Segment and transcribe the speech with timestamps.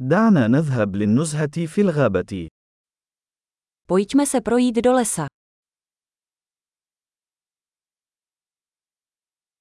[0.00, 2.48] دعنا نذهب للنزهة في الغابة.
[3.88, 5.26] Pojďme se projít do lesa.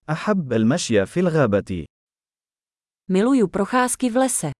[0.09, 1.85] أحب المشي في الغابة.
[3.09, 4.51] Miluju procházky v lese.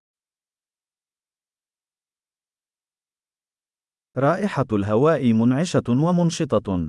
[4.16, 6.88] رائحة الهواء منعشة ومنشطة.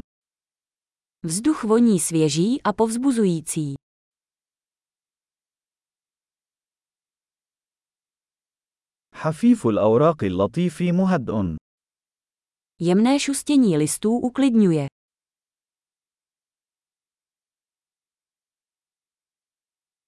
[1.25, 3.75] Vzduch voní svěží a povzbuzující.
[9.19, 11.57] حفيف الأوراق اللطيف مهدئ.
[12.81, 14.87] Jemné šustění listů uklidňuje.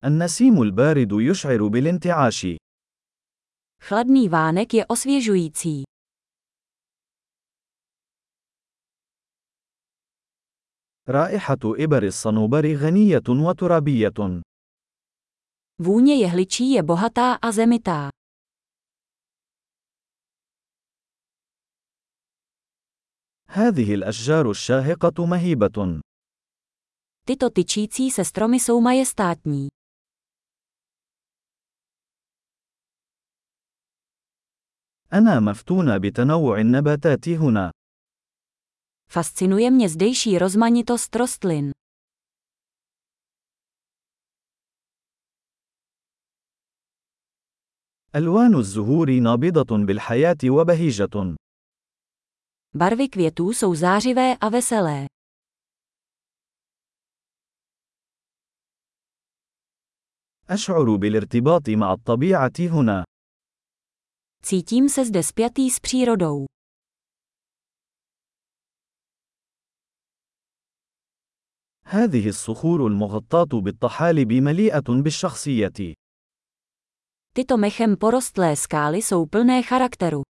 [0.05, 2.45] النسيم البارد يشعر بالانتعاش.
[3.83, 5.83] Chladný vánek je osvěžující.
[11.09, 14.41] رائحة إبر الصنوبر غنية وترابية.
[15.79, 18.20] Vůně jehličí je bohatá a zemitá.
[23.53, 26.01] هذه الأشجار الشاهقة مهيبة.
[27.25, 29.67] Tyto tyčící se stromy jsou majestátní.
[35.13, 37.71] أنا مفتون بتنوع النباتات هنا.
[39.09, 41.71] Fascinuje mě zdejší rozmanitost rostlin.
[48.15, 51.35] ألوان الزهور نابضة بالحياة وبهيجة.
[52.74, 55.06] Barvy květů jsou zářivé a veselé.
[60.48, 63.04] أشعر بالارتباط مع الطبيعة هنا.
[64.42, 66.46] Cítím se zde spjatý s přírodou.
[71.84, 75.94] هذه الصخور المغطاة بالطحالب مليئة بالشخصية.
[77.32, 80.22] Tyto mechem porostlé skály jsou plné charakteru.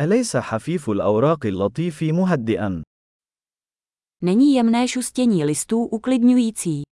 [0.00, 2.82] أليس حفيف الأوراق اللطيف مهدئا؟
[4.22, 6.82] Není jemné šustění listů uklidňující.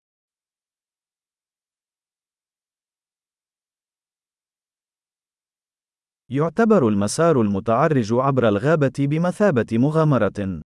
[6.31, 10.61] يعتبر المسار المتعرج عبر الغابة بمثابة مغامرة.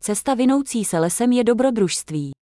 [0.00, 2.41] Cesta vinoucí se lesem je dobrodružství.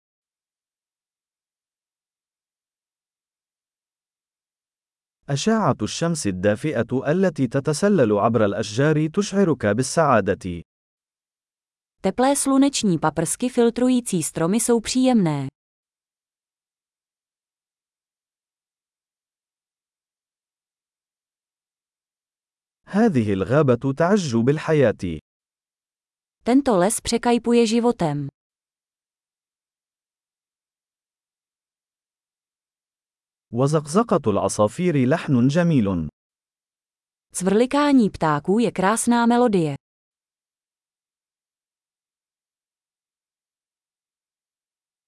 [5.28, 10.62] أشعة الشمس الدافئة التي تتسلل عبر الأشجار تشعرك بالسعادة.
[12.00, 15.46] Teplé sluneční paprsky filtrující stromy jsou příjemné.
[22.88, 25.18] هذه الغابة تعج بالحياة.
[26.44, 28.28] Tento les překajpuje životem.
[33.56, 36.08] وزقزقة العصافير لحن جميل.
[37.32, 39.74] Cvrlikání ptáků je krásná melodie.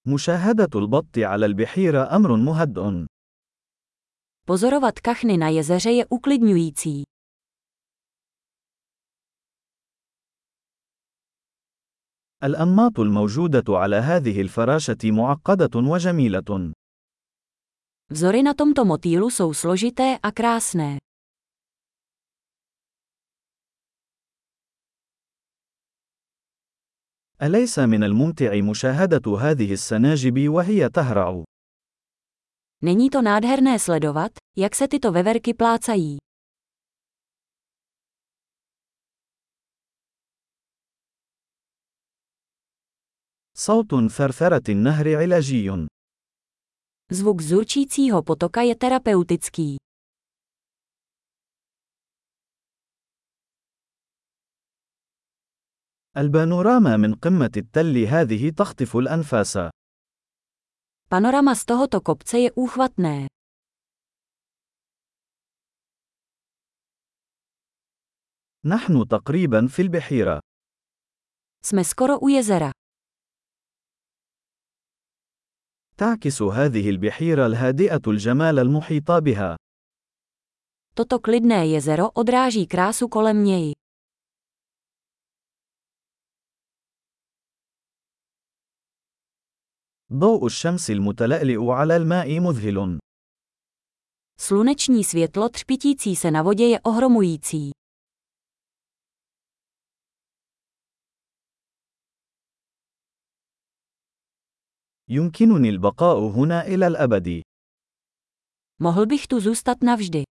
[0.07, 3.05] مشاهدة البط على البحيرة أمر مهدئ.
[4.45, 7.03] Pozorovat kachny na jezeře je uklidňující.
[12.43, 16.73] الأنماط الموجودة على هذه الفراشة معقدة وجميلة.
[18.10, 20.98] Vzory na tomto motýlu jsou složité a krásné.
[27.42, 31.44] أليس من الممتع مشاهدة هذه السناجب وهي تهرع؟
[32.82, 36.18] Není to nádherné sledovat, jak se tyto veverky plácají.
[43.56, 45.86] صوت ثرثرة النهر علاجي.
[47.11, 49.77] Zvuk zurčícího potoka je terapeutický.
[56.17, 59.57] البانوراما من قمة التل هذه تخطف الأنفاس.
[61.09, 63.27] Panorama z tohoto kopce je úchvatné.
[68.65, 70.39] نحن تقريبا في البحيرة.
[71.65, 72.71] Jsme skoro u jezera.
[75.99, 79.57] تعكس هذه البحيرة الهادئة الجمال المحيط بها.
[80.95, 83.73] Toto klidné jezero odráží krásu kolem něj.
[90.13, 92.99] ضوء الشمس المتلألئ على الماء مذهل.
[94.39, 97.78] Sluneční světlo třpitící se na vodě je ohromující.
[105.09, 107.41] يمكنني البقاء هنا إلى الأبد.
[108.81, 110.23] Mohl bych tu zůstat navždy.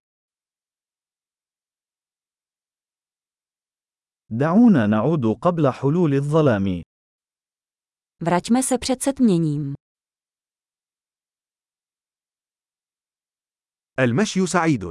[4.30, 6.82] دعونا نعود قبل حلول الظلام.
[8.22, 9.74] Vraťme se před setměním.
[13.98, 14.84] المشي سعيد.